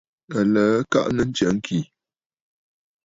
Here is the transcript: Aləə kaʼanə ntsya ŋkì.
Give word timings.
Aləə 0.39 0.65
kaʼanə 0.91 1.23
ntsya 1.29 1.49
ŋkì. 1.57 1.79